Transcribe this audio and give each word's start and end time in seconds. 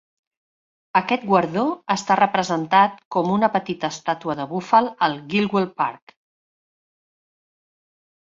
Aquest 0.99 1.25
guardó 1.31 1.65
està 1.95 2.17
representat 2.19 2.97
com 3.17 3.29
una 3.35 3.51
petita 3.57 3.91
estàtua 3.97 4.37
de 4.41 4.49
búfal 4.55 4.89
al 5.09 5.19
Gilwell 5.35 5.69
Park. 5.85 6.17